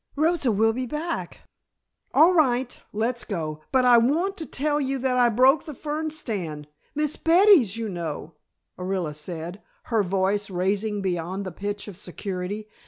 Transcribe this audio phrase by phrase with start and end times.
[0.15, 1.41] Rosa will be back"
[2.15, 2.81] "All right.
[2.91, 3.61] Let's go.
[3.71, 7.23] But I want to tell you that I broke the fern stand Mrs.
[7.23, 8.33] Betty's, you know,"
[8.79, 9.61] Orilla said,
[9.93, 12.67] her voice raising beyond the pitch of security.